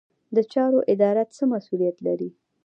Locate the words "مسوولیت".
1.51-1.97